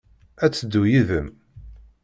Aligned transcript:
Ad 0.43 0.51
teddu 0.53 0.83
yid-m? 0.91 1.27